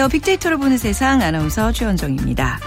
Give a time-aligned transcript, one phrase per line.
[0.00, 0.18] 안녕하세요.
[0.18, 2.58] 빅데이터로 보는 세상 아나운서 최원정입니다.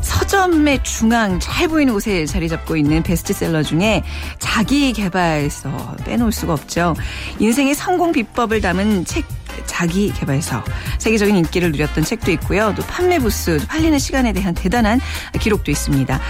[0.00, 4.04] 서점의 중앙 잘 보이는 곳에 자리 잡고 있는 베스트셀러 중에
[4.38, 6.94] 자기 개발서 빼놓을 수가 없죠.
[7.40, 9.24] 인생의 성공 비법을 담은 책
[9.66, 10.64] 자기 개발서
[10.98, 12.72] 세계적인 인기를 누렸던 책도 있고요.
[12.76, 15.00] 또 판매 부수, 팔리는 시간에 대한 대단한
[15.40, 16.20] 기록도 있습니다.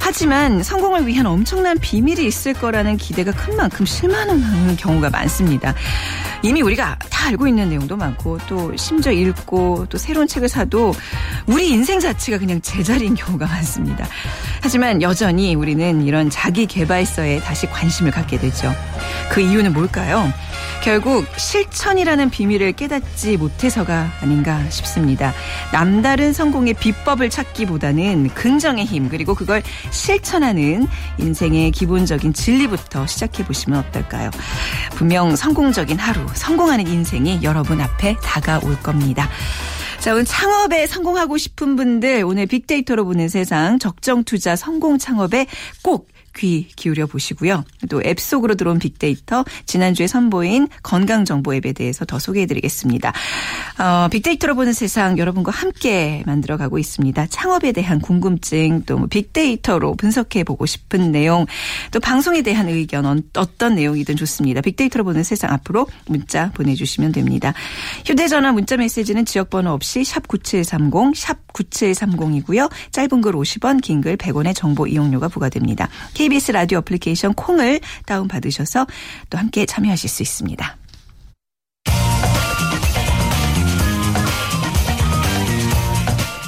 [0.00, 5.74] 하지만 성공을 위한 엄청난 비밀이 있을 거라는 기대가 큰 만큼 실망하는 경우가 많습니다.
[6.42, 10.94] 이미 우리가 다 알고 있는 내용도 많고 또 심지어 읽고 또 새로운 책을 사도
[11.46, 14.06] 우리 인생 자체가 그냥 제자리인 경우가 많습니다.
[14.62, 18.72] 하지만 여전히 우리는 이런 자기 개발서에 다시 관심을 갖게 되죠.
[19.30, 20.32] 그 이유는 뭘까요?
[20.88, 25.34] 결국 실천이라는 비밀을 깨닫지 못해서가 아닌가 싶습니다.
[25.70, 30.86] 남다른 성공의 비법을 찾기보다는 긍정의 힘 그리고 그걸 실천하는
[31.18, 34.30] 인생의 기본적인 진리부터 시작해 보시면 어떨까요?
[34.92, 39.28] 분명 성공적인 하루, 성공하는 인생이 여러분 앞에 다가올 겁니다.
[40.00, 45.48] 자, 오늘 창업에 성공하고 싶은 분들 오늘 빅데이터로 보는 세상 적정 투자 성공 창업에
[45.82, 47.64] 꼭 귀 기울여 보시고요.
[47.90, 53.12] 또 앱 속으로 들어온 빅데이터 지난주에 선보인 건강 정보 앱에 대해서 더 소개해드리겠습니다.
[53.78, 57.26] 어, 빅데이터로 보는 세상 여러분과 함께 만들어가고 있습니다.
[57.26, 61.46] 창업에 대한 궁금증 또 뭐 빅데이터로 분석해 보고 싶은 내용
[61.92, 64.60] 또 방송에 대한 의견 어떤 내용이든 좋습니다.
[64.60, 67.52] 빅데이터로 보는 세상 앞으로 문자 보내주시면 됩니다.
[68.04, 72.70] 휴대전화 문자 메시지는 지역번호 없이 샵 9730, 샵 9730이고요.
[72.92, 75.88] 짧은 글 50원, 긴 글 100원의 정보 이용료가 부과됩니다.
[76.28, 78.86] KBS 라디오 어플리케이션 콩을 다운받으셔서
[79.30, 80.76] 또 함께 참여하실 수 있습니다.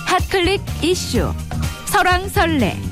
[0.06, 1.32] 핫클릭 이슈
[1.86, 2.89] 설왕설래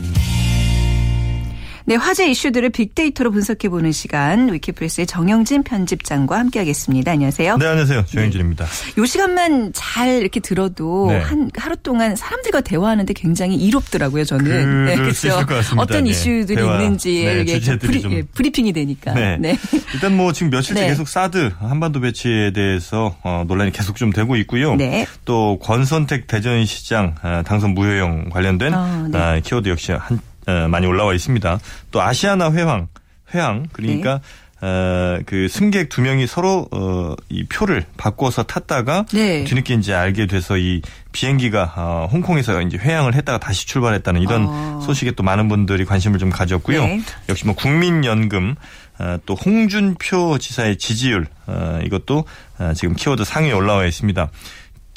[1.89, 7.13] 네, 화제 이슈들을 빅데이터로 분석해보는 시간 위키프레스의 정영진 편집장과 함께하겠습니다.
[7.13, 7.57] 안녕하세요.
[7.57, 8.05] 네, 안녕하세요.
[8.05, 8.67] 정영진입니다.
[8.67, 9.03] 네.
[9.03, 11.19] 이 시간만 잘 이렇게 들어도 네.
[11.19, 14.27] 한 하루 동안 사람들과 대화하는데 굉장히 이롭더라고요.
[14.27, 14.85] 저는.
[14.85, 15.31] 네, 그렇죠.
[15.79, 16.11] 어떤 네.
[16.11, 18.13] 이슈들이 대화, 있는지에 네, 브리, 좀.
[18.13, 19.15] 예, 브리 핑이 되니까.
[19.15, 19.39] 네.
[19.41, 19.57] 네.
[19.95, 20.89] 일단 뭐 지금 며칠째 네.
[20.89, 24.77] 계속 사드 한반도 배치에 대해서 어, 논란이 계속 좀 되고 있고요.
[24.77, 25.07] 네.
[25.25, 29.41] 또 권선택 대전시장 어, 당선 무효형 관련된 어, 네.
[29.43, 30.21] 키워드 역시 한 어,
[30.69, 31.61] 많이 올라와 있습니다.
[31.91, 32.89] 또 아시아나 회황,
[33.35, 34.23] 회항 그러니까 네.
[34.61, 39.45] 어, 그 승객 두 명이 서로 어, 이 표를 바꿔서 탔다가 네.
[39.45, 40.83] 뒤늦게 이제 알게 돼서 이
[41.13, 44.81] 비행기가 어, 홍콩에서 이제 회항을 했다가 다시 출발했다는 이런 어.
[44.85, 46.85] 소식에 또 많은 분들이 관심을 좀 가졌고요.
[46.85, 47.01] 네.
[47.29, 48.57] 역시 뭐 국민연금
[48.99, 52.25] 어, 또 홍준표 지사의 지지율 어, 이것도
[52.59, 54.29] 어, 지금 키워드 상위에 올라와 있습니다.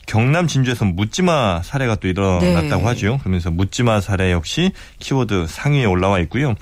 [0.08, 2.88] 경남 진주에서 묻지마 사례가 또 일어났다고 네.
[2.88, 3.18] 하죠.
[3.20, 6.56] 그러면서 묻지마 사례 역시 키워드 상위에 올라와 있고요.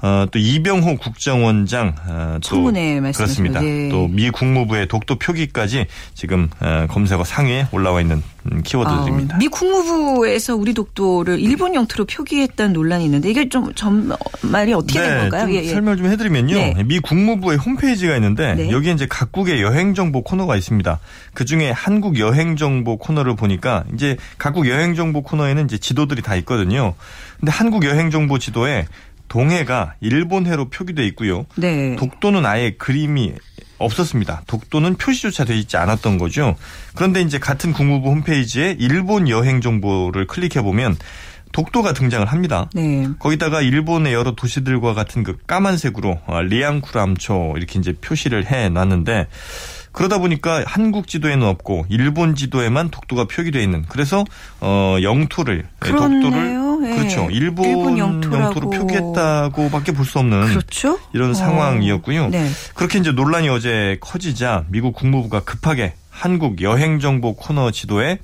[0.00, 3.60] 어, 또 이병호 국정원장 어, 청문회 또 그렇습니다.
[3.60, 3.88] 네.
[3.88, 8.22] 또미 국무부의 독도 표기까지 지금 어, 검색어 상위에 올라와 있는
[8.52, 9.34] 음, 키워드들입니다.
[9.34, 15.08] 아, 미 국무부에서 우리 독도를 일본 영토로 표기했다는 논란이 있는데 이게 좀 전말이 어떻게 네,
[15.08, 15.42] 된 건가요?
[15.42, 15.68] 좀 예, 예.
[15.68, 16.54] 설명 좀 해드리면요.
[16.54, 16.84] 네.
[16.84, 18.70] 미 국무부의 홈페이지가 있는데 네.
[18.70, 21.00] 여기에 이제 각국의 여행 정보 코너가 있습니다.
[21.34, 26.36] 그 중에 한국 여행 정보 코너를 보니까 이제 각국 여행 정보 코너에는 이제 지도들이 다
[26.36, 26.94] 있거든요.
[27.40, 28.86] 근데 한국 여행 정보 지도에
[29.28, 31.46] 동해가 일본해로 표기돼 있고요.
[31.56, 31.96] 네.
[31.96, 33.34] 독도는 아예 그림이
[33.78, 34.42] 없었습니다.
[34.46, 36.56] 독도는 표시조차 되어 있지 않았던 거죠.
[36.94, 40.96] 그런데 이제 같은 국무부 홈페이지에 일본 여행 정보를 클릭해 보면
[41.52, 42.68] 독도가 등장을 합니다.
[42.74, 43.08] 네.
[43.18, 49.28] 거기다가 일본의 여러 도시들과 같은 그 까만색으로 어, 리앙쿠람초 이렇게 이제 표시를 해 놨는데
[49.92, 54.24] 그러다 보니까 한국 지도에는 없고 일본 지도에만 독도가 표기되어 있는 그래서
[54.60, 56.20] 어 영토를 네, 그렇네요.
[56.22, 56.96] 독도를 네.
[56.96, 60.98] 그렇죠 일본, 일본 영토를 표기했다고밖에 볼 수 없는 그렇죠?
[61.12, 61.34] 이런 어.
[61.34, 62.28] 상황이었고요.
[62.28, 62.48] 네.
[62.74, 68.18] 그렇게 이제 논란이 어제 커지자 미국 국무부가 급하게 한국 여행 정보 코너 지도에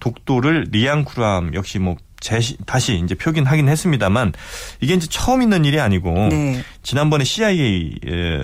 [0.00, 4.32] 독도를 리앙쿠람 역시 뭐 제시, 다시 이제 표기하긴 했습니다만
[4.80, 6.62] 이게 이제 처음 있는 일이 아니고 네.
[6.84, 7.98] 지난번에 CIA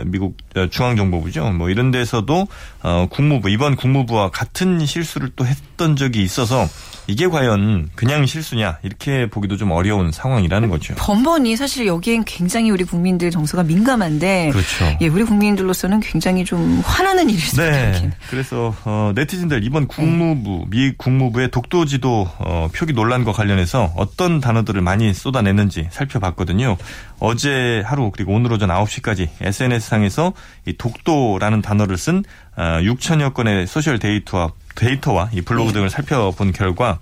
[0.06, 0.36] 미국
[0.70, 1.52] 중앙정보부죠.
[1.52, 2.48] 뭐 이런 데서도
[2.82, 6.66] 어 국무부 이번 국무부와 같은 실수를 또 했던 적이 있어서
[7.06, 10.94] 이게 과연 그냥 실수냐 이렇게 보기도 좀 어려운 상황이라는 거죠.
[10.96, 14.96] 번번이 사실 여기엔 굉장히 우리 국민들 정서가 민감한데 그렇죠.
[15.00, 17.62] 예, 우리 국민들로서는 굉장히 좀 화나는 일이죠.
[17.62, 18.10] 네.
[18.30, 25.12] 그래서 어, 네티즌들 이번 국무부 미 국무부의 독도지도 어, 표기 논란과 관련해서 어떤 단어들을 많이
[25.12, 26.76] 쏟아냈는지 살펴봤거든요.
[27.20, 30.32] 어제 하루 그리고 오늘 오전 9시까지 SNS상에서
[30.66, 32.24] 이 독도라는 단어를 쓴
[32.56, 35.74] 6천여 어, 건의 social 데이터와 데이터와 이 블로그 네.
[35.74, 36.98] 등을 살펴본 결과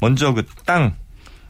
[0.00, 0.94] 먼저 그 땅,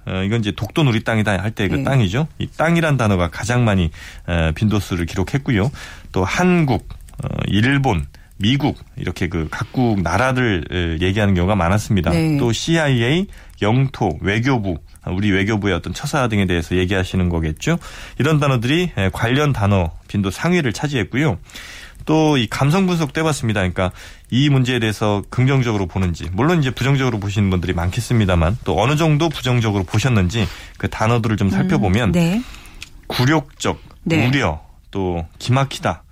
[0.06, 1.84] 어, 이건 이제 독도 누리 땅이다 할 때그 네.
[1.84, 2.26] 땅이죠.
[2.38, 3.90] 이 땅이란 단어가 가장 많이
[4.26, 5.70] 어, 빈도수를 기록했고요.
[6.12, 6.88] 또 한국,
[7.22, 8.06] 어, 일본,
[8.36, 12.10] 미국 이렇게 그 각국 나라들 얘기하는 경우가 많았습니다.
[12.10, 12.36] 네.
[12.38, 13.26] 또 CIA,
[13.62, 14.78] 영토, 외교부
[15.10, 17.78] 우리 외교부의 어떤 처사 등에 대해서 얘기하시는 거겠죠.
[18.18, 21.38] 이런 단어들이 관련 단어 빈도 상위를 차지했고요.
[22.04, 23.60] 또 이 감성 분석도 해봤습니다.
[23.60, 23.92] 그러니까
[24.30, 29.84] 이 문제에 대해서 긍정적으로 보는지 물론 이제 부정적으로 보시는 분들이 많겠습니다만 또 어느 정도 부정적으로
[29.84, 30.46] 보셨는지
[30.78, 32.42] 그 단어들을 좀 살펴보면 음, 네.
[33.08, 34.26] 굴욕적, 네.
[34.26, 36.02] 우려, 또 기막히다,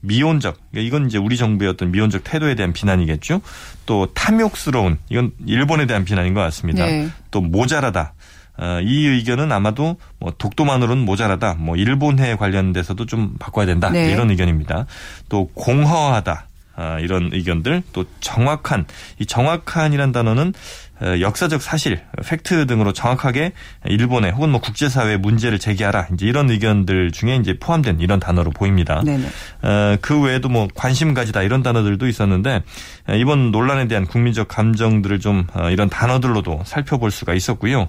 [0.00, 3.40] 미온적 그러니까 이건 이제 우리 정부의 어떤 미온적 태도에 대한 비난이겠죠.
[3.86, 6.86] 또 탐욕스러운 이건 일본에 대한 비난인 것 같습니다.
[6.86, 7.08] 네.
[7.30, 8.14] 또 모자라다.
[8.56, 11.54] 어, 이 의견은 아마도 뭐 독도만으로는 모자라다.
[11.54, 13.90] 뭐 일본해 관련돼서도 좀 바꿔야 된다.
[13.90, 14.10] 네.
[14.12, 14.86] 이런 의견입니다.
[15.28, 16.46] 또 공허하다.
[16.76, 18.86] 아, 이런 의견들 또 정확한
[19.20, 20.52] 이 정확한이란 단어는
[21.00, 23.52] 어, 역사적 사실, 팩트 등으로 정확하게
[23.84, 29.02] 일본의 혹은 뭐 국제사회 문제를 제기하라 이제 이런 의견들 중에 이제 포함된 이런 단어로 보입니다.
[29.04, 29.26] 네네.
[29.62, 32.62] 어, 그 외에도 뭐 관심 가지다 이런 단어들도 있었는데
[33.08, 37.88] 어, 이번 논란에 대한 국민적 감정들을 좀 이런 단어들로도 살펴볼 수가 있었고요.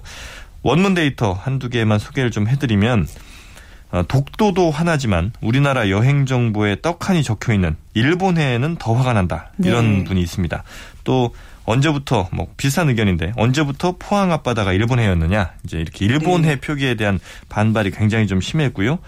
[0.66, 3.06] 원문 데이터 한두 개만 소개를 좀 해드리면
[3.92, 10.04] 어, 독도도 하나지만 우리나라 여행 정보에 떡하니 적혀 있는 일본해에는 더 화가 난다 이런 네.
[10.04, 10.62] 분이 있습니다.
[11.04, 11.34] 또
[11.64, 16.60] 언제부터 뭐 비슷한 의견인데 언제부터 포항 앞바다가 일본 해였느냐 이제 이렇게 일본해 네.
[16.60, 18.98] 표기에 대한 반발이 굉장히 좀 심했고요.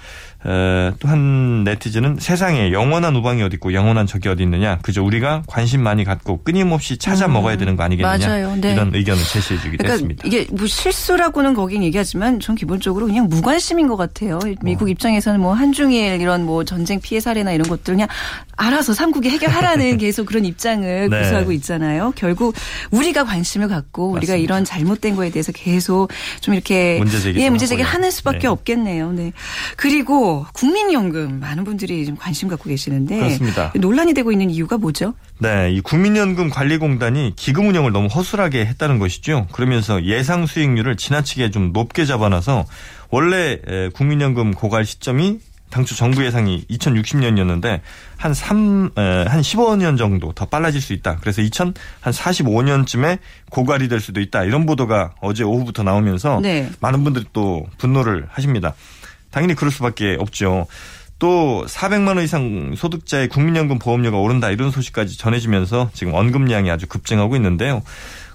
[1.00, 4.78] 또 한 네티즌은 세상에 영원한 우방이 어디 있고 영원한 적이 어디 있느냐.
[4.82, 8.26] 그저 우리가 관심 많이 갖고 끊임없이 찾아 음, 먹어야 되는 거 아니겠느냐.
[8.26, 8.56] 맞아요.
[8.56, 8.72] 네.
[8.72, 10.22] 이런 의견을 제시해주기도 그러니까 했습니다.
[10.26, 14.38] 이게 뭐 실수라고는 거긴 얘기하지만 전 기본적으로 그냥 무관심인 것 같아요.
[14.62, 14.88] 미국 어.
[14.88, 18.08] 입장에서는 뭐 한중일 이런 뭐 전쟁 피해 사례나 이런 것들 그냥
[18.56, 21.18] 알아 서 삼국이 해결하라는 계속 그런 입장을 네.
[21.18, 22.12] 고수하고 있잖아요.
[22.16, 22.54] 결국
[22.90, 24.36] 우리가 관심을 갖고 우리가 맞습니다.
[24.36, 26.10] 이런 잘못된 거에 대해서 계속
[26.40, 28.46] 좀 이렇게 문제 제기 예, 문제 제기를 하는 수밖에 네.
[28.48, 29.12] 없겠네요.
[29.12, 29.32] 네.
[29.76, 33.72] 그리고 국민연금 많은 분들이 좀 관심 갖고 계시는데 그렇습니다.
[33.74, 35.14] 논란이 되고 있는 이유가 뭐죠?
[35.38, 39.46] 네, 이 국민연금 관리공단이 기금 운영을 너무 허술하게 했다는 것이죠.
[39.52, 42.66] 그러면서 예상 수익률을 지나치게 좀 높게 잡아놔서
[43.10, 43.58] 원래
[43.94, 45.38] 국민연금 고갈 시점이
[45.70, 47.80] 당초 정부 예상이 2060년이었는데
[48.16, 51.16] 한 3, 한 15년 정도 더 빨라질 수 있다.
[51.20, 53.18] 그래서 2045년쯤에
[53.50, 54.44] 고갈이 될 수도 있다.
[54.44, 56.70] 이런 보도가 어제 오후부터 나오면서 네.
[56.80, 58.74] 많은 분들이 또 분노를 하십니다.
[59.30, 60.66] 당연히 그럴 수밖에 없죠.
[61.18, 67.34] 또 400만 원 이상 소득자의 국민연금 보험료가 오른다 이런 소식까지 전해지면서 지금 언급량이 아주 급증하고
[67.36, 67.82] 있는데요.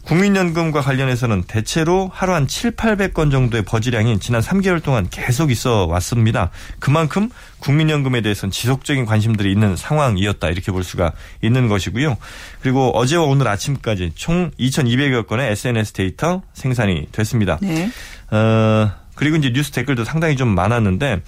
[0.03, 6.49] 국민연금과 관련해서는 대체로 하루 한 7, 800건 정도의 버지량이 지난 3개월 동안 계속 있어 왔습니다.
[6.79, 7.29] 그만큼
[7.59, 12.17] 국민연금에 대해서는 지속적인 관심들이 있는 상황이었다 이렇게 볼 수가 있는 것이고요.
[12.61, 17.57] 그리고 어제와 오늘 아침까지 총 2,200여 건의 SNS 데이터 생산이 됐습니다.
[17.61, 17.89] 네.
[18.31, 21.21] 어, 그리고 이제 뉴스 댓글도 상당히 좀 많았는데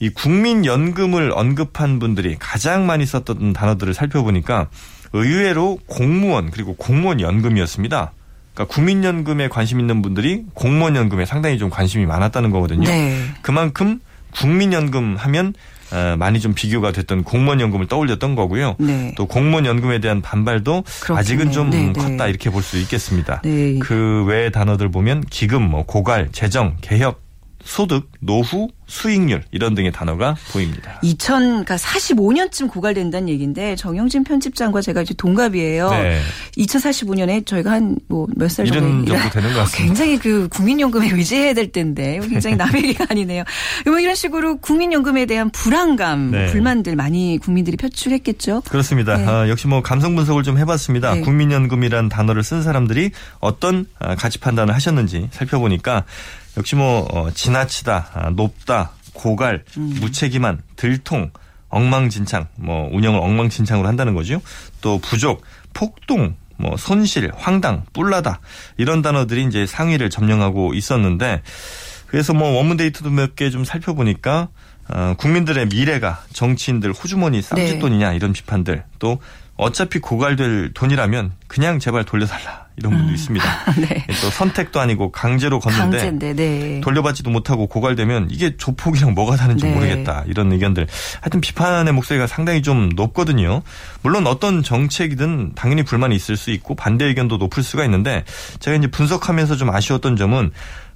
[0.00, 4.68] 이 국민연금을 언급한 분들이 가장 많이 썼던 단어들을 살펴보니까
[5.14, 8.12] 의외로 공무원 그리고 공무원 연금이었습니다.
[8.52, 12.86] 그러니까 국민연금에 관심 있는 분들이 공무원 연금에 상당히 좀 관심이 많았다는 거거든요.
[12.88, 13.16] 네.
[13.42, 14.00] 그만큼
[14.32, 15.54] 국민연금 하면
[15.92, 18.74] 어, 많이 좀 비교가 됐던 공무원 연금을 떠올렸던 거고요.
[18.78, 19.12] 네.
[19.16, 21.18] 또 공무원 연금에 대한 반발도 그렇겠네요.
[21.20, 21.92] 아직은 좀 네, 네.
[21.92, 23.40] 컸다 이렇게 볼 수 있겠습니다.
[23.44, 23.78] 네.
[23.78, 27.22] 그 외의 단어들 보면 기금, 뭐 고갈, 재정, 개혁,
[27.64, 30.98] 소득, 노후, 수익률 이런 등의 단어가 보입니다.
[31.02, 35.88] 2000 그러니까 45년쯤 고갈된다는 얘기인데 정영진 편집장과 제가 이제 동갑이에요.
[35.90, 36.20] 네.
[36.58, 39.84] 2045년에 저희가 한 뭐 몇 살 정도 정도 되는 것 같습니다.
[39.86, 43.44] 굉장히 그 국민연금에 의지해야 될 텐데 굉장히 남의 얘기가 아니네요.
[43.86, 46.46] 뭐 이런 식으로 국민연금에 대한 불안감, 네.
[46.46, 48.62] 불만들 많이 국민들이 표출했겠죠.
[48.68, 49.16] 그렇습니다.
[49.16, 49.26] 네.
[49.26, 51.14] 아, 역시 뭐 감성 분석을 좀 해봤습니다.
[51.14, 51.20] 네.
[51.22, 56.04] 국민연금이란 단어를 쓴 사람들이 어떤 아, 가치 판단을 하셨는지 살펴보니까
[56.56, 59.96] 역시 뭐 어, 지나치다, 아, 높다, 고갈, 음.
[60.00, 61.30] 무책임한, 들통,
[61.68, 64.40] 엉망진창, 뭐 운영을 엉망진창으로 한다는 거죠.
[64.80, 65.42] 또 부족,
[65.72, 68.40] 폭동, 뭐 손실, 황당, 뿔나다
[68.76, 71.42] 이런 단어들이 이제 상위를 점령하고 있었는데
[72.06, 74.48] 그래서 뭐 원문 데이터도 몇 개 좀 살펴보니까
[74.88, 78.16] 어, 국민들의 미래가 정치인들 호주머니 쌈짓돈이냐 네.
[78.16, 79.18] 이런 비판들 또
[79.56, 83.14] 어차피 고갈될 돈이라면 그냥 제발 돌려달라 이런 분도 음.
[83.14, 83.46] 있습니다.
[83.78, 84.04] 네.
[84.20, 86.80] 또 선택도 아니고 강제로 걷는데 강제인데, 네.
[86.80, 89.74] 돌려받지도 못하고 고갈되면 이게 조폭이랑 뭐가 다른지 네.
[89.74, 90.88] 모르겠다 이런 의견들.
[91.20, 93.62] 하여튼 비판의 목소리가 상당히 좀 높거든요.
[94.02, 98.24] 물론 어떤 정책이든 당연히 불만이 있을 수 있고 반대 의견도 높을 수가 있는데
[98.58, 100.50] 제가 이제 분석하면서 좀 아쉬웠던 점은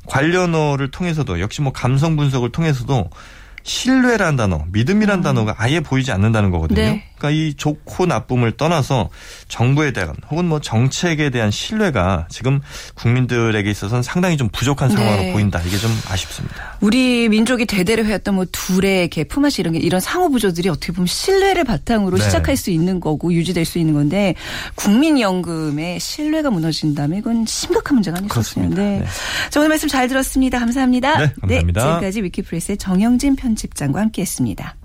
[0.06, 3.10] 관련어를 통해서도 역시 뭐 감성 분석을 통해서도
[3.62, 5.22] 신뢰란 단어, 믿음이란 음.
[5.22, 6.80] 단어가 아예 보이지 않는다는 거거든요.
[6.80, 7.07] 네.
[7.18, 9.10] 그러니까 이 좋고 나쁨을 떠나서
[9.48, 12.60] 정부에 대한 혹은 뭐 정책에 대한 신뢰가 지금
[12.94, 15.32] 국민들에게 있어서는 상당히 좀 부족한 상황으로 네.
[15.32, 15.60] 보인다.
[15.66, 16.76] 이게 좀 아쉽습니다.
[16.80, 21.06] 우리 민족이 대대로 해왔던 뭐 둘의 개, 품앗이 이런 게 이런 상호 부조들이 어떻게 보면
[21.06, 22.24] 신뢰를 바탕으로 네.
[22.24, 24.34] 시작할 수 있는 거고 유지될 수 있는 건데
[24.76, 28.74] 국민연금의 신뢰가 무너진다면 이건 심각한 문제가 아니겠습니까?
[28.76, 28.98] 네.
[29.00, 29.06] 네.
[29.50, 30.58] 자, 오늘 말씀 잘 들었습니다.
[30.58, 31.18] 감사합니다.
[31.18, 31.80] 네, 감사합니다.
[31.80, 34.76] 네, 지금까지 위키프레스의 정영진 편집장과 함께했습니다.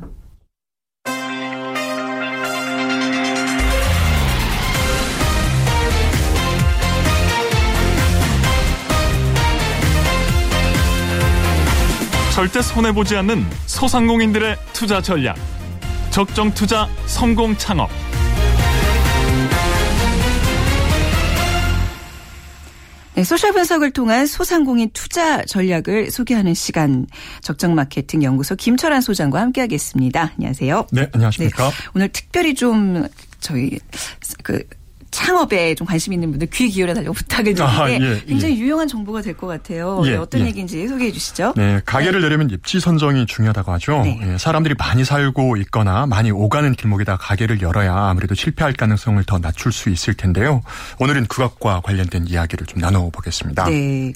[12.34, 15.36] 절대 손해보지 않는 소상공인들의 투자 전략.
[16.10, 17.92] 적정 투자 성공 창업.
[23.14, 27.06] 네, 소셜 분석을 통한 소상공인 투자 전략을 소개하는 시간
[27.42, 30.32] 적정 마케팅 연구소 김철환 소장과 함께하겠습니다.
[30.36, 30.88] 안녕하세요.
[30.92, 31.70] 네, 안녕하십니까?
[31.70, 33.08] 네, 오늘 특별히 좀
[33.42, 33.78] 저희
[34.42, 34.64] 그
[35.14, 38.22] 창업에 좀 관심 있는 분들 귀 기울여 달라고 부탁을 드리는데 아, 예, 예.
[38.26, 38.60] 굉장히 예.
[38.60, 40.02] 유용한 정보가 될 것 같아요.
[40.06, 40.46] 예, 어떤 예.
[40.48, 41.54] 얘기인지 소개해 주시죠.
[41.56, 42.28] 네, 가게를 네.
[42.28, 44.02] 내려면 입지 선정이 중요하다고 하죠.
[44.04, 44.20] 네.
[44.24, 49.72] 예, 사람들이 많이 살고 있거나 많이 오가는 길목에다 가게를 열어야 아무래도 실패할 가능성을 더 낮출
[49.72, 50.62] 수 있을 텐데요.
[51.00, 53.66] 오늘은 그것과 관련된 이야기를 좀 나눠보겠습니다.
[53.66, 54.14] 네,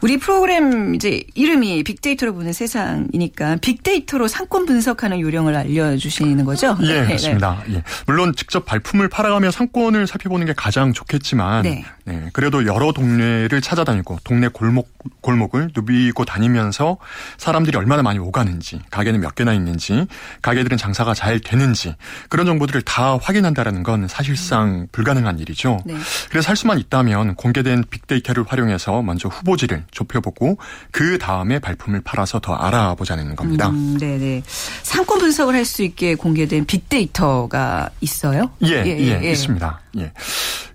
[0.00, 6.76] 우리 프로그램 이제 이름이 빅데이터로 보는 세상이니까 빅데이터로 상권 분석하는 요령을 알려주시는 거죠?
[6.82, 7.62] 예, 네, 그렇습니다.
[7.70, 7.82] 예.
[8.06, 11.84] 물론 직접 발품을 팔아가며 상권을 살펴 살펴보는 게 가장 좋겠지만 네.
[12.04, 12.28] 네.
[12.32, 16.96] 그래도 여러 동네를 찾아다니고 동네 골목 골목을 누비고 다니면서
[17.36, 20.06] 사람들이 얼마나 많이 오가는지 가게는 몇 개나 있는지
[20.42, 21.94] 가게들은 장사가 잘 되는지
[22.28, 25.80] 그런 정보들을 다 확인한다라는 건 사실상 불가능한 일이죠.
[25.84, 25.94] 네.
[26.30, 30.58] 그래서 할 수만 있다면 공개된 빅데이터를 활용해서 먼저 후보지를 좁혀보고
[30.90, 33.68] 그 다음에 발품을 팔아서 더 알아보자는 겁니다.
[33.68, 34.42] 음, 네네.
[34.82, 38.50] 상권 분석을 할 수 있게 공개된 빅데이터가 있어요?
[38.62, 39.30] 예, 예, 예, 예.
[39.32, 39.80] 있습니다.
[39.96, 40.12] 예.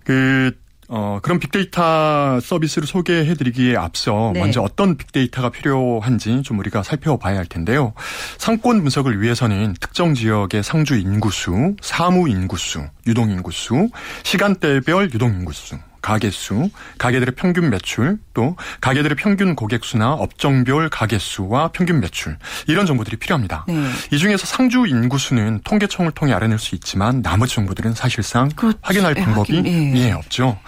[0.03, 0.51] 그
[0.91, 4.39] 어, 그런 빅데이터 서비스를 소개해 드리기에 앞서 네.
[4.39, 7.93] 먼저 어떤 빅데이터가 필요한지 좀 우리가 살펴봐야 할 텐데요.
[8.39, 13.89] 상권 분석을 위해서는 특정 지역의 상주 인구수, 사무 인구수, 유동 인구수,
[14.23, 22.37] 시간대별 유동 인구수, 가게수, 가게들의 평균 매출, 또 가게들의 평균 고객수나 업종별 가게수와 평균 매출
[22.67, 23.65] 이런 정보들이 필요합니다.
[23.67, 23.89] 네.
[24.11, 28.79] 이 중에서 상주 인구수는 통계청을 통해 알아낼 수 있지만 나머지 정보들은 사실상 그렇지.
[28.81, 29.93] 확인할 예, 방법이 예.
[29.95, 30.59] 예, 없죠.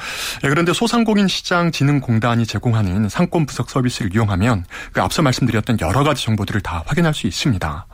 [0.43, 6.25] 예, 그런데 소상공인 시장 진흥공단이 제공하는 상권 분석 서비스를 이용하면 그 앞서 말씀드렸던 여러 가지
[6.25, 7.85] 정보들을 다 확인할 수 있습니다.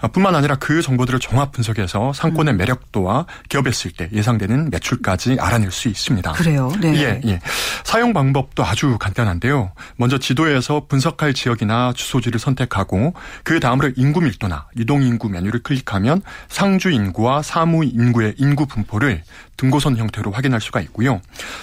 [0.00, 2.56] 아, 뿐만 아니라 그 정보들을 종합 분석해서 상권의 음.
[2.58, 6.32] 매력도와 기업했을 때 예상되는 매출까지 알아낼 수 있습니다.
[6.32, 6.72] 그래요.
[6.80, 6.94] 네.
[6.96, 7.40] 예, 예.
[7.84, 9.72] 사용 방법도 아주 간단한데요.
[9.96, 16.90] 먼저 지도에서 분석할 지역이나 주소지를 선택하고 그 다음으로 인구 밀도나 유동 인구 메뉴를 클릭하면 상주
[16.90, 19.22] 인구와 사무 인구의 인구 분포를
[19.56, 21.20] 등고선 형태로 확인할 수가 있고요.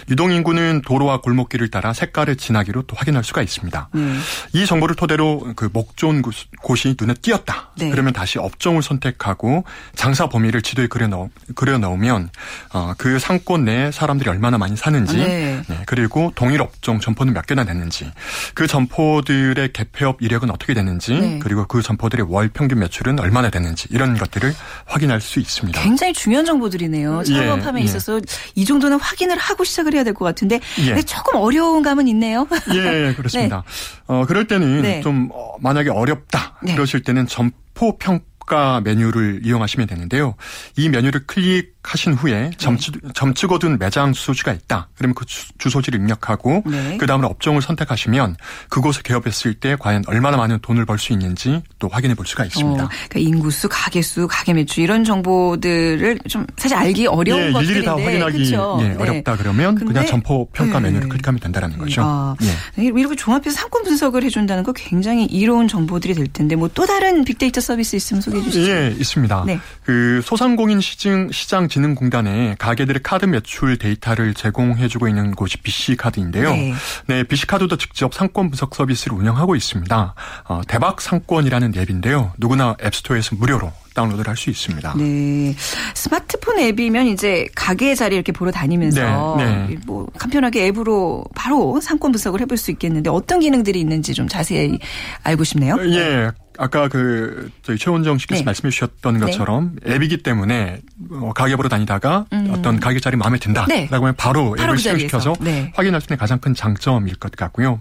[0.10, 3.89] 유동 인구는 도로와 골목길을 따라 색깔의 진하기로 또 확인할 수가 있습니다.
[3.96, 4.22] 음.
[4.54, 7.72] 이 정보를 토대로 그 목존 곳이 눈에 띄었다.
[7.80, 7.87] 네.
[7.91, 9.63] 그러면 다시 업종을 선택하고
[9.96, 12.29] 장사 범위를 지도에 그려 넣 그려 넣으면
[12.74, 15.62] 어, 그 상권 내에 사람들이 얼마나 많이 사는지 네.
[15.67, 15.77] 네.
[15.86, 18.12] 그리고 동일 업종 점포는 몇 개나 됐는지
[18.53, 21.39] 그 점포들의 개폐업 이력은 어떻게 됐는지 네.
[21.41, 24.53] 그리고 그 점포들의 월 평균 매출은 얼마나 됐는지 이런 것들을
[24.86, 25.82] 확인할 수 있습니다.
[25.82, 27.24] 굉장히 중요한 정보들이네요.
[27.24, 28.22] 창업함에 예, 있어서 예.
[28.56, 31.01] 이 정도는 확인을 하고 시작을 해야 될 것 같은데 예.
[31.03, 32.48] 조금 어려운 감은 있네요.
[32.74, 33.63] 예, 그렇습니다.
[33.67, 34.03] 네.
[34.08, 35.01] 어, 그럴 때는 네.
[35.01, 36.74] 좀 어, 만약에 어렵다 네.
[36.74, 40.34] 그러실 때는 점 포 평가 메뉴를 이용하시면 되는데요.
[40.77, 43.10] 이 메뉴를 클릭 하신 후에 점치, 네.
[43.13, 44.88] 점치고 둔 매장 주소지가 있다.
[44.98, 46.98] 그러면 그 주, 소지를 입력하고 네.
[46.98, 48.38] 그 다음으로 업종을 선택하시면
[48.70, 52.84] 그곳에 개업했을 때 과연 얼마나 많은 돈을 벌 수 있는지 또 확인해 볼 수가 있습니다.
[52.84, 57.86] 어, 그러니까 인구수, 가게수, 가게 매출 이런 정보들을 좀 사실 알기 어려운 예, 것들인데 일일이
[57.86, 58.51] 다 확인하기
[58.84, 58.96] 예, 네.
[58.98, 60.88] 어렵다 그러면 그냥 점포 평가 네.
[60.88, 62.01] 메뉴를 클릭하면 된다는 거죠.
[62.03, 62.84] 아, 예.
[62.86, 67.60] 이렇게 종합해서 상권 분석을 해준다는 거 굉장히 이로운 정보들이 될 텐데 뭐 또 다른 빅데이터
[67.60, 68.72] 서비스 있으면 소개해 주시죠.
[68.72, 69.44] 예, 있습니다.
[69.48, 69.60] 네.
[69.84, 76.50] 그 소상공인 시장 시장 진흥공단에 가게들의 카드 매출 데이터를 제공해주고 있는 곳이 BC카드인데요.
[76.50, 76.74] 네.
[77.05, 80.15] 네, BC카드도 직접 상권 분석 서비스를 운영하고 있습니다.
[80.46, 82.34] 어, 대박 상권이라는 앱인데요.
[82.39, 84.93] 누구나 앱스토어에서 무료로 다운로드를 할 수 있습니다.
[84.98, 85.55] 네.
[85.96, 89.75] 스마트폰 앱이면 이제 가게 자리 이렇게 보러 다니면서 네, 네.
[89.88, 94.77] 뭐 간편하게 앱으로 바로 상권 분석을 해볼 수 있겠는데 어떤 기능들이 있는지 좀 자세히
[95.24, 95.77] 알고 싶네요.
[95.96, 96.29] 예.
[96.58, 98.46] 아까 그 저희 최원정 씨께서 네.
[98.46, 99.26] 말씀해 주셨던 네.
[99.26, 99.96] 것처럼 네.
[99.96, 102.50] 앱이기 때문에 어, 가게 보러 다니다가 음.
[102.52, 103.88] 어떤 가게 자리 마음에 든다라고 네.
[103.90, 105.72] 하면 바로, 바로 앱을 그 실행시켜서 네.
[105.76, 107.80] 확인할 수 있는 가장 큰 장점일 것 같고요.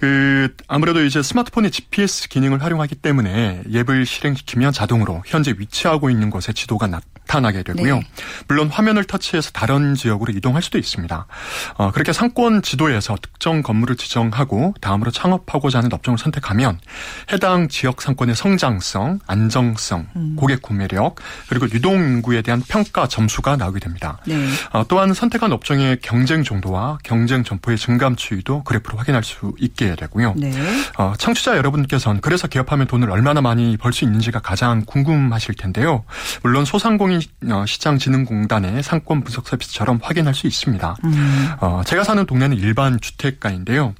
[0.00, 6.54] 그 아무래도 이제 스마트폰의 GPS 기능을 활용하기 때문에 앱을 실행시키면 자동으로 현재 위치하고 있는 곳의
[6.54, 7.96] 지도가 나타나게 되고요.
[7.96, 8.02] 네.
[8.48, 11.26] 물론 화면을 터치해서 다른 지역으로 이동할 수도 있습니다.
[11.74, 16.80] 어, 그렇게 상권 지도에서 특정 건물을 지정하고 다음으로 창업하고자 하는 업종을 선택하면
[17.30, 20.34] 해당 지역 상권의 성장성, 안정성, 음.
[20.36, 21.16] 고객 구매력
[21.50, 24.18] 그리고 유동 인구에 대한 평가 점수가 나오게 됩니다.
[24.26, 24.48] 네.
[24.72, 30.34] 어, 또한 선택한 업종의 경쟁 정도와 경쟁 점포의 증감 추이도 그래프로 확인할 수 있게 되고요.
[30.36, 30.52] 네.
[30.98, 36.04] 어, 청취자 여러분께서는 그래서 기업하면 돈을 얼마나 많이 벌 수 있는지가 가장 궁금하실 텐데요.
[36.42, 37.20] 물론 소상공인
[37.50, 40.96] 어, 시장진흥공단의 상권 분석 서비스처럼 확인할 수 있습니다.
[41.04, 41.48] 음.
[41.60, 43.94] 어, 제가 사는 동네는 일반 주택가인데요.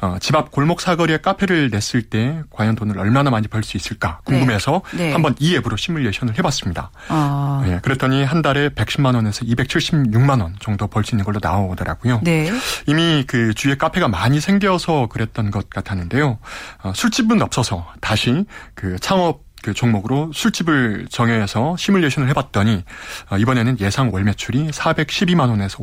[0.00, 4.20] 어, 집 앞 골목 사거리에 카페를 냈을 때 과연 돈을 얼마나 많이 벌 수 있을까
[4.24, 5.04] 궁금해서 네.
[5.06, 5.12] 네.
[5.12, 6.90] 한번 이 앱으로 시뮬레이션을 해봤습니다.
[7.08, 7.62] 아.
[7.64, 12.20] 네, 그랬더니 한 달에 110만 원에서 276만 원 정도 벌 수 있는 걸로 나오더라고요.
[12.24, 12.50] 네.
[12.86, 16.38] 이미 그 주위에 카페가 많이 생겨서 그랬 던 것 같았는데요.
[16.82, 22.84] 어, 술집은 없어서 다시 그 창업 그 종목으로 술집을 정해서 시뮬레이션을 해봤더니
[23.30, 25.78] 어, 이번에는 예상 월 매출이 412만 원에서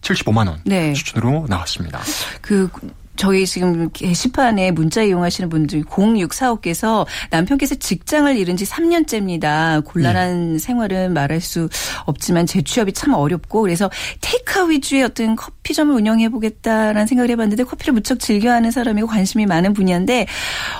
[0.00, 0.94] 575만 원 네.
[0.94, 2.00] 수준으로 나왔습니다.
[2.40, 2.68] 그
[3.16, 9.84] 저희 지금 게시판에 문자 이용하시는 분들 0645께서 남편께서 직장을 잃은 지 3년째입니다.
[9.84, 10.58] 곤란한 네.
[10.58, 11.68] 생활은 말할 수
[12.06, 13.90] 없지만 재취업이 참 어렵고 그래서
[14.20, 20.26] 테이크아웃 위주의 어떤 커피점을 운영해 보겠다라는 생각을 해봤는데 커피를 무척 즐겨하는 사람이고 관심이 많은 분야인데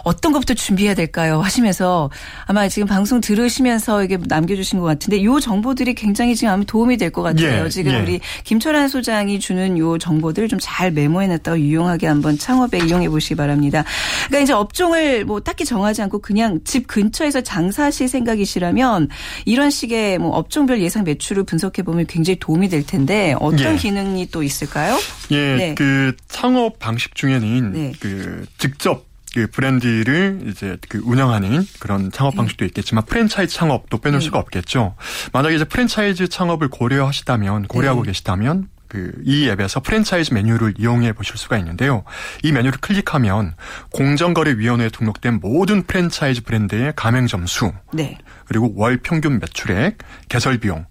[0.05, 1.41] 어떤 것부터 준비해야 될까요?
[1.41, 2.11] 하시면서
[2.47, 7.23] 아마 지금 방송 들으시면서 이게 남겨주신 것 같은데 이 정보들이 굉장히 지금 도움이 될 것
[7.23, 7.67] 같아요.
[7.67, 8.01] 예, 지금 예.
[8.01, 13.35] 우리 김철환 소장이 주는 이 정보들 좀 잘 메모해놨다가 유용하게 한번 한번 창업에 이용해 보시기
[13.35, 13.85] 바랍니다.
[14.29, 19.09] 그러니까 이제 업종을 뭐 딱히 정하지 않고 그냥 집 근처에서 장사하실 생각이시라면
[19.45, 23.77] 이런 식의 뭐 업종별 예상 매출을 분석해 보면 굉장히 도움이 될 텐데 어떤 예.
[23.77, 24.97] 기능이 또 있을까요?
[25.33, 25.75] 예, 네.
[25.75, 27.93] 그 창업 방식 중에는 네.
[27.99, 32.37] 그 직접 그 브랜드를 이제 그 운영하는 그런 창업 네.
[32.39, 34.25] 방식도 있겠지만 프랜차이즈 창업도 빼놓을 네.
[34.27, 34.95] 수가 없겠죠.
[35.33, 38.11] 만약에 이제 프랜차이즈 창업을 고려하시다면 고려하고 네.
[38.11, 42.05] 계시다면 그이 앱에서 프랜차이즈 메뉴를 이용해 보실 수가 있는데요.
[42.43, 43.55] 이 메뉴를 클릭하면
[43.91, 48.19] 공정거래위원회에 등록된 모든 프랜차이즈 브랜드의 가맹점 수, 네.
[48.47, 50.85] 그리고 월 평균 매출액, 개설 비용,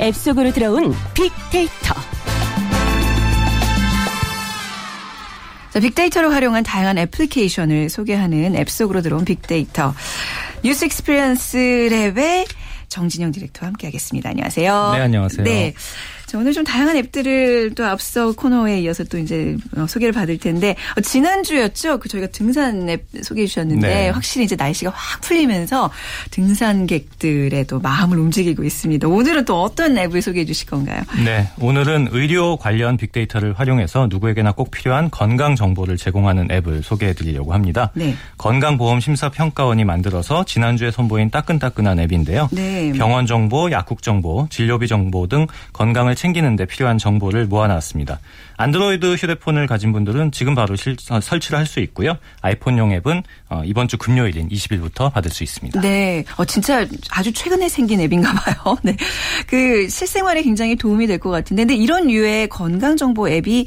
[0.00, 1.94] 앱 속으로 들어온 빅데이터.
[5.70, 9.94] 자, 빅데이터를 활용한 다양한 애플리케이션을 소개하는 앱 속으로 들어온 빅데이터.
[10.64, 11.56] 뉴스 익스피리언스
[11.90, 12.46] 랩의
[12.92, 14.28] 정진영 디렉터와 함께하겠습니다.
[14.28, 14.92] 안녕하세요.
[14.92, 15.44] 네, 안녕하세요.
[15.44, 15.72] 네.
[16.32, 20.76] 자, 오늘 좀 다양한 앱들을 또 앞서 코너에 이어서 또 이제 어, 소개를 받을 텐데
[20.96, 21.98] 어, 지난주였죠.
[21.98, 24.08] 그 저희가 등산 앱 소개해 주셨는데 네.
[24.08, 25.90] 확실히 이제 날씨가 확 풀리면서
[26.30, 29.08] 등산객들의 또 마음을 움직이고 있습니다.
[29.08, 31.02] 오늘은 또 어떤 앱을 소개해 주실 건가요?
[31.22, 37.52] 네, 오늘은 의료 관련 빅데이터를 활용해서 누구에게나 꼭 필요한 건강 정보를 제공하는 앱을 소개해 드리려고
[37.52, 37.90] 합니다.
[37.92, 38.14] 네.
[38.38, 42.48] 건강보험 심사 평가원이 만들어서 지난주에 선보인 따끈따끈한 앱인데요.
[42.52, 42.90] 네.
[42.92, 48.20] 병원 정보, 약국 정보, 진료비 정보 등 건강을 챙기는 데 필요한 정보를 모아놨습니다.
[48.62, 52.16] 안드로이드 휴대폰을 가진 분들은 지금 바로 실, 어, 설치를 할 수 있고요.
[52.42, 55.80] 아이폰용 앱은 어, 이번 주 금요일인 20일부터 받을 수 있습니다.
[55.80, 56.22] 네.
[56.36, 58.76] 어, 진짜 아주 최근에 생긴 앱인가 봐요.
[58.82, 58.94] 네.
[59.46, 63.66] 그 실생활에 굉장히 도움이 될 것 같은데 근데 이런 류의 건강 정보 앱이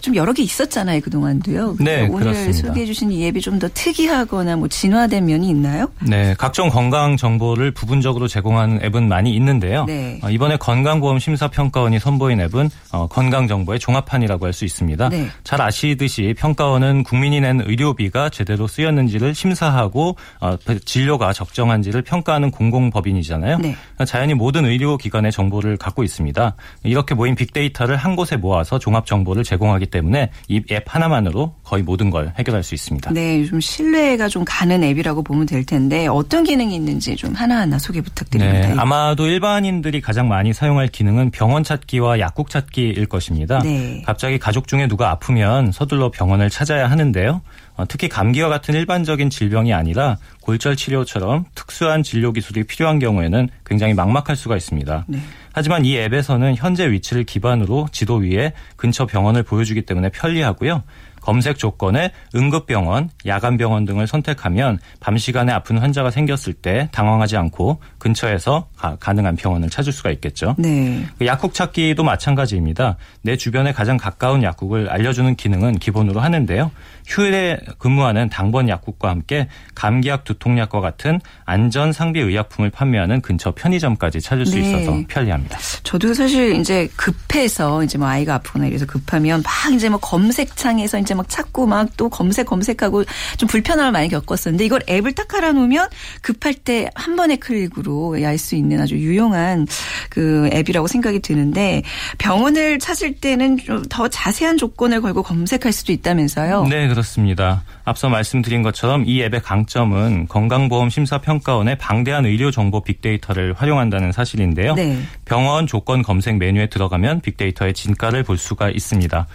[0.00, 1.00] 좀 여러 개 있었잖아요.
[1.00, 1.76] 그동안도요.
[1.80, 2.02] 네.
[2.10, 2.68] 오늘 그렇습니다.
[2.68, 5.90] 소개해 주신 이 앱이 좀 더 특이하거나 뭐 진화된 면이 있나요?
[6.02, 6.34] 네.
[6.36, 9.86] 각종 건강 정보를 부분적으로 제공하는 앱은 많이 있는데요.
[9.86, 10.20] 네.
[10.22, 15.08] 어, 이번에 건강보험 심사평가원이 선보인 앱은 어, 건강 정보의 종합판이라고 평가라고 할 수 있습니다.
[15.10, 15.28] 네.
[15.44, 23.58] 잘 아시듯이 평가원은 국민이 낸 의료비가 제대로 쓰였는지를 심사하고 어, 진료가 적정한지를 평가하는 공공법인이잖아요.
[23.58, 23.74] 네.
[23.74, 26.54] 그러니까 자연히 모든 의료기관의 정보를 갖고 있습니다.
[26.84, 32.10] 이렇게 모인 빅데이터를 한 곳에 모아서 종합 정보를 제공하기 때문에 이 앱 하나만으로 거의 모든
[32.10, 33.12] 걸 해결할 수 있습니다.
[33.12, 38.00] 네, 요즘 신뢰가 좀 가는 앱이라고 보면 될 텐데 어떤 기능이 있는지 좀 하나하나 소개
[38.00, 38.68] 부탁드립니다.
[38.68, 43.60] 네, 아마도 일반인들이 가장 많이 사용할 기능은 병원 찾기와 약국 찾기일 것입니다.
[43.60, 44.02] 네.
[44.04, 47.40] 갑자기 가족 중에 누가 아프면 서둘러 병원을 찾아야 하는데요.
[47.76, 53.94] 어, 특히 감기와 같은 일반적인 질병이 아니라 골절 치료처럼 특수한 진료 기술이 필요한 경우에는 굉장히
[53.94, 55.04] 막막할 수가 있습니다.
[55.08, 55.18] 네.
[55.52, 60.82] 하지만 이 앱에서는 현재 위치를 기반으로 지도 위에 근처 병원을 보여주기 때문에 편리하고요.
[61.26, 68.68] 검색 조건에 응급병원, 야간병원 등을 선택하면 밤 시간에 아픈 환자가 생겼을 때 당황하지 않고 근처에서
[68.76, 70.54] 가능한 병원을 찾을 수가 있겠죠.
[70.58, 71.06] 네.
[71.18, 72.96] 그 약국 찾기도 마찬가지입니다.
[73.22, 76.70] 내 주변에 가장 가까운 약국을 알려주는 기능은 기본으로 하는데요.
[77.06, 84.44] 휴일에 근무하는 당번 약국과 함께 감기약, 두통약과 같은 안전 상비 의약품을 판매하는 근처 편의점까지 찾을
[84.44, 84.62] 수 네.
[84.62, 85.58] 있어서 편리합니다.
[85.82, 91.14] 저도 사실 이제 급해서 이제 뭐 아이가 아프거나 이래서 급하면 막 이제 뭐 검색창에서 이제
[91.14, 93.04] 막 찾고 막 또 검색 검색하고
[93.38, 95.88] 좀 불편함을 많이 겪었었는데 이걸 앱을 딱 깔아 놓으면
[96.20, 99.66] 급할 때 한 번의 클릭으로 알 수 있는 아주 유용한
[100.10, 101.82] 그 앱이라고 생각이 드는데
[102.18, 106.66] 병원을 찾을 때는 좀 더 자세한 조건을 걸고 검색할 수도 있다면서요?
[106.68, 107.62] 네, 그렇습니다.
[107.84, 114.74] 앞서 말씀드린 것처럼 이 앱의 강점은 건강보험심사평가원의 방대한 의료 정보 빅데이터를 활용한다는 사실인데요.
[114.74, 114.98] 네.
[115.24, 119.26] 병원 조건 검색 메뉴에 들어가면 빅데이터의 진가를 볼 수가 있습니다.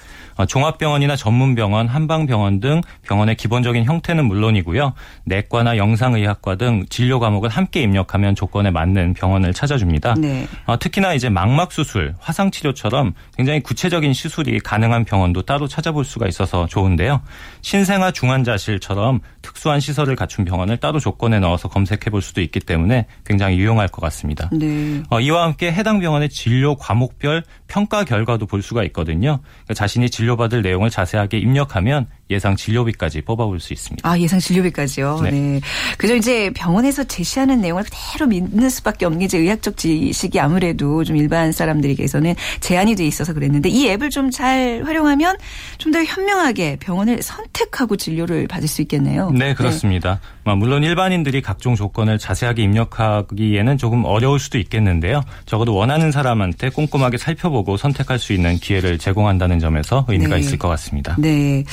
[0.42, 4.94] 어, 종합병원이나 전문병원, 한방병원 등 병원의 기본적인 형태는 물론이고요.
[5.26, 10.16] 내과나 영상의학과 등 진료 과목을 함께 입력하면 조건에 맞는 병원을 찾아줍니다.
[10.16, 10.48] 네.
[10.66, 16.28] 어, 특히나 이제 망막 수술, 화상 치료처럼 굉장히 구체적인 시술이 가능한 병원도 따로 찾아볼 수가
[16.28, 17.22] 있어서 좋은데요.
[17.62, 23.58] 신생아 중환자실처럼 특수한 시설을 갖춘 병원을 따로 조건에 넣어서 검색해 볼 수도 있기 때문에 굉장히
[23.58, 24.50] 유용할 것 같습니다.
[24.52, 25.04] 네.
[25.10, 29.40] 어, 이와 함께 해당 병원의 진료 과목별 평가 결과도 볼 수가 있거든요.
[29.42, 34.08] 그러니까 자신이 진료받을 내용을 자세하게 입력하면 예상 진료비까지 뽑아볼 수 있습니다.
[34.08, 35.20] 아 예상 진료비까지요.
[35.24, 35.32] 네.
[35.32, 35.62] 네.
[35.98, 41.16] 그저 이제 병원에서 제시하는 내용을 그대로 믿는 수밖에 없는 게 이제 의학적 지식이 아무래도 좀
[41.18, 45.36] 일반 사람들에게서는 제한이 돼 있어서 그랬는데 이 앱을 좀 잘 활용하면
[45.78, 49.30] 좀 더 현명하게 병원을 선택하고 진료를 받을 수 있겠네요.
[49.32, 50.22] 네 그렇습니다.
[50.46, 50.56] 네.
[50.56, 55.22] 물론 일반인들이 각종 조건을 자세하게 입력하기에는 조금 어려울 수도 있겠는데요.
[55.46, 60.40] 적어도 원하는 사람한테 꼼꼼하게 살펴보고 선택할 수 있는 기회를 제공한다는 점에서 의미가 네.
[60.40, 61.16] 있을 것 같습니다.
[61.20, 61.66] 네.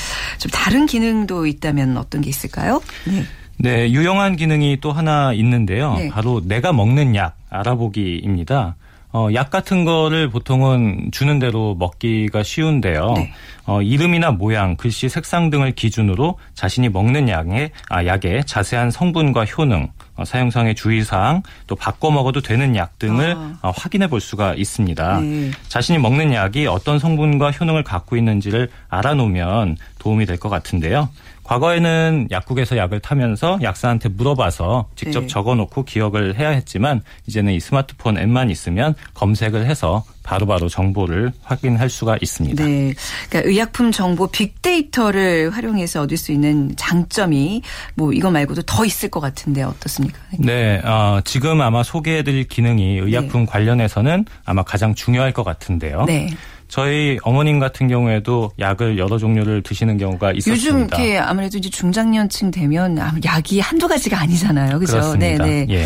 [0.49, 2.81] 좀 다른 기능도 있다면 어떤 게 있을까요?
[3.05, 3.23] 네.
[3.57, 5.95] 네, 유용한 기능이 또 하나 있는데요.
[5.95, 6.09] 네.
[6.09, 8.75] 바로 내가 먹는 약 알아보기입니다.
[9.11, 13.13] 어, 약 같은 거를 보통은 주는 대로 먹기가 쉬운데요.
[13.15, 13.33] 네.
[13.65, 19.83] 어, 이름이나 모양, 글씨, 색상 등을 기준으로 자신이 먹는 약의, 아, 약의 자세한 성분과 효능,
[19.83, 19.89] 어,
[20.25, 23.57] 사용상의 주의사항, 또 바꿔 먹어도 되는 약 등을 아.
[23.61, 25.19] 어, 확인해 볼 수가 있습니다.
[25.21, 25.51] 네.
[25.67, 31.09] 자신이 먹는 약이 어떤 성분과 효능을 갖고 있는지를 알아놓으면 도움이 될 것 같은데요.
[31.49, 35.27] 과거에는 약국에서 약을 타면서 약사한테 물어봐서 직접 네.
[35.27, 41.89] 적어놓고 기억을 해야 했지만 이제는 이 스마트폰 앱만 있으면 검색을 해서 바로 바로 정보를 확인할
[41.89, 42.63] 수가 있습니다.
[42.63, 42.93] 네.
[43.29, 47.63] 그러니까 의약품 정보 빅데이터를 활용해서 얻을 수 있는 장점이
[47.95, 50.19] 뭐 이거 말고도 더 있을 것 같은데 어떻습니까?
[50.37, 50.79] 네.
[50.85, 53.51] 어, 지금 아마 소개해드릴 기능이 의약품 네.
[53.51, 56.05] 관련해서는 아마 가장 중요할 것 같은데요.
[56.05, 56.29] 네.
[56.69, 60.53] 저희 어머님 같은 경우에도 약을 여러 종류를 드시는 경우가 있었습니다.
[60.53, 64.79] 요즘 이렇게 아무래도 이제 중장년층 되면 약이 한두 가지가 아니잖아요.
[64.79, 65.15] 그죠?
[65.15, 65.65] 네, 네.
[65.69, 65.85] 예.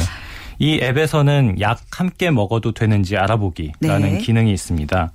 [0.60, 4.18] 이 앱에서는 약 함께 먹어도 되는지 알아보기라는 네.
[4.20, 5.12] 기능이 있습니다.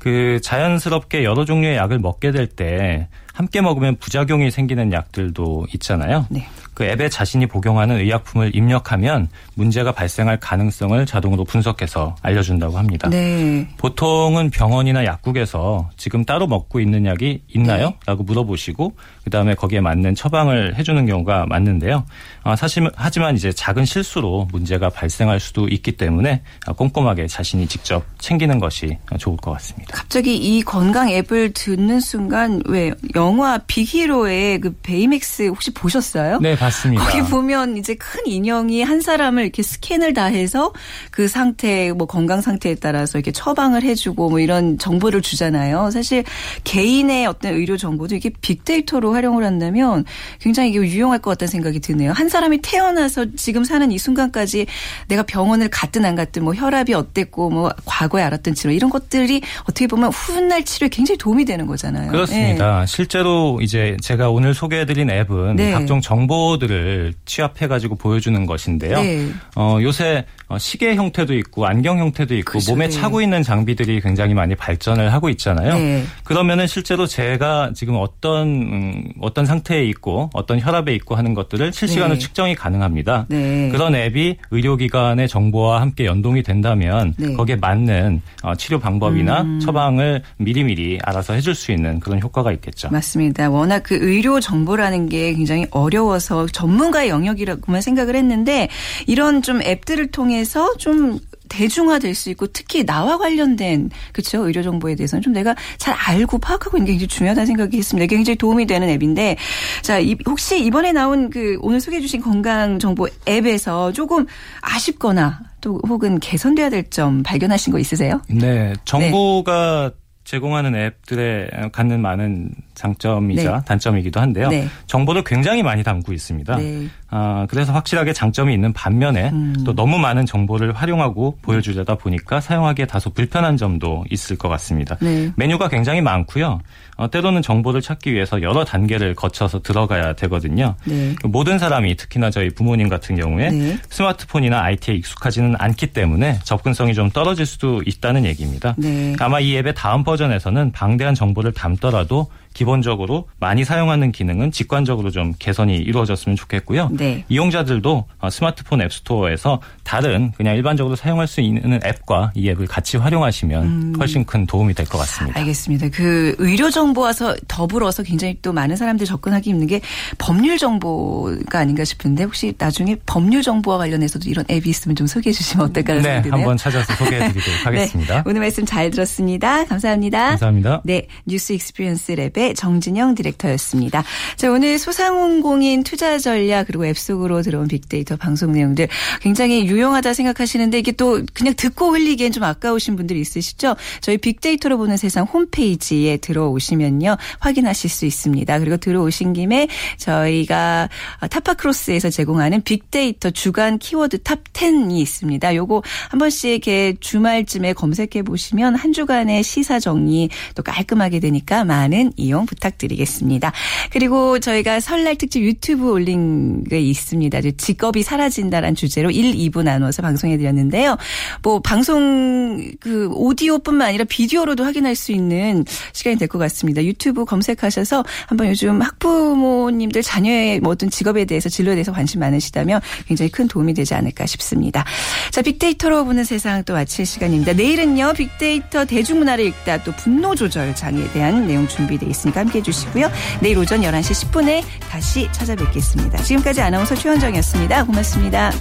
[0.00, 6.26] 그 자연스럽게 여러 종류의 약을 먹게 될 때 함께 먹으면 부작용이 생기는 약들도 있잖아요.
[6.28, 6.44] 네.
[6.74, 13.08] 그 앱에 자신이 복용하는 의약품을 입력하면 문제가 발생할 가능성을 자동으로 분석해서 알려준다고 합니다.
[13.08, 13.68] 네.
[13.76, 17.90] 보통은 병원이나 약국에서 지금 따로 먹고 있는 약이 있나요?
[17.90, 17.96] 네.
[18.06, 22.04] 라고 물어보시고 그다음에 거기에 맞는 처방을 해주는 경우가 많는데요.
[22.42, 26.42] 아, 사실 하지만 이제 작은 실수로 문제가 발생할 수도 있기 때문에
[26.76, 29.96] 꼼꼼하게 자신이 직접 챙기는 것이 좋을 것 같습니다.
[29.96, 36.38] 갑자기 이 건강 앱을 듣는 순간 왜 영화 빅 히어로의 그 베이맥스 혹시 보셨어요?
[36.40, 37.04] 네, 맞습니다.
[37.04, 40.72] 거기 보면 이제 큰 인형이 한 사람을 이렇게 스캔을 다 해서
[41.10, 45.90] 그 상태, 뭐 건강 상태에 따라서 이렇게 처방을 해주고 뭐 이런 정보를 주잖아요.
[45.90, 46.24] 사실
[46.64, 50.04] 개인의 어떤 의료 정보도 이게 빅데이터로 활용을 한다면
[50.40, 52.12] 굉장히 이게 유용할 것 같다는 생각이 드네요.
[52.12, 54.66] 한 사람이 태어나서 지금 사는 이 순간까지
[55.08, 59.86] 내가 병원을 갔든 안 갔든 뭐 혈압이 어땠고 뭐 과거에 알았던 치료 이런 것들이 어떻게
[59.86, 62.10] 보면 훗날 치료에 굉장히 도움이 되는 거잖아요.
[62.10, 62.80] 그렇습니다.
[62.80, 62.86] 네.
[62.86, 65.72] 실제 로 이제 제가 오늘 소개해드린 앱은 네.
[65.72, 69.00] 각종 정보 정보들을 취합해가지고 보여주는 것인데요.
[69.00, 69.28] 네.
[69.56, 72.72] 어, 요새 어, 시계 형태도 있고 안경 형태도 있고 그렇죠.
[72.72, 72.90] 몸에 네.
[72.90, 75.74] 차고 있는 장비들이 굉장히 많이 발전을 하고 있잖아요.
[75.74, 76.04] 네.
[76.24, 82.14] 그러면은 실제로 제가 지금 어떤 음, 어떤 상태에 있고 어떤 혈압에 있고 하는 것들을 실시간으로
[82.14, 82.18] 네.
[82.18, 83.26] 측정이 가능합니다.
[83.28, 83.68] 네.
[83.70, 87.34] 그런 앱이 의료기관의 정보와 함께 연동이 된다면 네.
[87.34, 89.60] 거기에 맞는 어, 치료 방법이나 음.
[89.60, 92.88] 처방을 미리미리 알아서 해줄 수 있는 그런 효과가 있겠죠.
[92.90, 93.07] 맞습니다.
[93.48, 98.68] 워낙 그 의료 정보라는 게 굉장히 어려워서 전문가의 영역이라고만 생각을 했는데
[99.06, 101.18] 이런 좀 앱들을 통해서 좀
[101.48, 106.76] 대중화될 수 있고 특히 나와 관련된 그렇죠 의료 정보에 대해서는 좀 내가 잘 알고 파악하고
[106.76, 108.06] 있는 게 굉장히 중요하다는 생각이 있습니다.
[108.06, 109.36] 굉장히 도움이 되는 앱인데
[109.82, 114.26] 자 혹시 이번에 나온 그 오늘 소개해주신 건강 정보 앱에서 조금
[114.60, 118.20] 아쉽거나 또 혹은 개선돼야 될 점 발견하신 거 있으세요?
[118.28, 119.96] 네 정보가 네.
[120.24, 123.64] 제공하는 앱들에 갖는 많은 장점이자 네.
[123.66, 124.48] 단점이기도 한데요.
[124.48, 124.68] 네.
[124.86, 126.56] 정보를 굉장히 많이 담고 있습니다.
[126.56, 126.88] 네.
[127.10, 129.54] 아, 그래서 확실하게 장점이 있는 반면에 음.
[129.64, 134.96] 또 너무 많은 정보를 활용하고 보여주려다 보니까 사용하기에 다소 불편한 점도 있을 것 같습니다.
[135.00, 135.32] 네.
[135.36, 136.60] 메뉴가 굉장히 많고요.
[136.96, 140.74] 어, 때로는 정보를 찾기 위해서 여러 단계를 거쳐서 들어가야 되거든요.
[140.84, 141.14] 네.
[141.24, 143.78] 모든 사람이 특히나 저희 부모님 같은 경우에 네.
[143.88, 148.74] 스마트폰이나 IT에 익숙하지는 않기 때문에 접근성이 좀 떨어질 수도 있다는 얘기입니다.
[148.76, 149.14] 네.
[149.18, 155.76] 아마 이 앱의 다음 버전에서는 방대한 정보를 담더라도 기본적으로 많이 사용하는 기능은 직관적으로 좀 개선이
[155.76, 156.88] 이루어졌으면 좋겠고요.
[156.90, 157.24] 네.
[157.28, 163.62] 이용자들도 어, 스마트폰 앱스토어에서 다른 그냥 일반적으로 사용할 수 있는 앱과 이 앱을 같이 활용하시면
[163.64, 163.92] 음.
[164.00, 165.38] 훨씬 큰 도움이 될 것 같습니다.
[165.38, 165.88] 알겠습니다.
[165.90, 169.80] 그 의료 정보와서 더불어서 굉장히 또 많은 사람들이 접근하기 힘든 게
[170.18, 175.66] 법률 정보가 아닌가 싶은데 혹시 나중에 법률 정보와 관련해서도 이런 앱이 있으면 좀 소개해 주시면
[175.66, 176.38] 어떨까 네, 생각이 드네요.
[176.40, 177.64] 한번 찾아서 소개해 드리도록 네.
[177.64, 178.14] 하겠습니다.
[178.16, 179.64] 네, 오늘 말씀 잘 들었습니다.
[179.66, 180.30] 감사합니다.
[180.30, 180.80] 감사합니다.
[180.84, 184.04] 네, 뉴스 익스피리언스 랩의 정진영 디렉터였습니다.
[184.36, 188.88] 자, 오늘 소상공 공인 투자 전략 그리고 앱 속으로 들어온 빅데이터 방송 내용들
[189.20, 193.76] 굉장히 유용하다 생각하시는데 이게 또 그냥 듣고 흘리기엔 좀 아까우신 분들이 있으시죠?
[194.00, 197.16] 저희 빅데이터로 보는 세상 홈페이지에 들어오시면요.
[197.40, 198.58] 확인하실 수 있습니다.
[198.58, 200.88] 그리고 들어오신 김에 저희가
[201.30, 205.54] 타파크로스에서 제공하는 빅데이터 주간 키워드 top 10이 있습니다.
[205.54, 212.12] 요거 한 번씩 이렇게 주말쯤에 검색해 보시면 한 주간의 시사 정리 또 깔끔하게 되니까 많은
[212.16, 213.52] 이용 이용 부탁드리겠습니다.
[213.90, 217.40] 그리고 저희가 설날 특집 유튜브 올린 게 있습니다.
[217.56, 220.96] 직업이 사라진다라는 주제로 1, 2부 나눠서 방송해드렸는데요.
[221.42, 226.84] 뭐 방송 그 오디오뿐만 아니라 비디오로도 확인할 수 있는 시간이 될 것 같습니다.
[226.84, 233.48] 유튜브 검색하셔서 한번 요즘 학부모님들 자녀의 모든 직업에 대해서 진로에 대해서 관심 많으시다면 굉장히 큰
[233.48, 234.84] 도움이 되지 않을까 싶습니다.
[235.30, 237.54] 자, 빅데이터로 보는 세상 또 마칠 시간입니다.
[237.54, 242.17] 내일은요, 빅데이터 대중문화를 읽다 또 분노 조절 장애에 대한 내용 준비되어 있습니다.
[242.18, 243.10] 있으니까 함께 해 주시고요.
[243.40, 246.18] 내일 오전 11시 10분에 다시 찾아뵙겠습니다.
[246.22, 247.84] 지금까지 아나운서 최원정이었습니다.
[247.84, 248.52] 고맙습니다.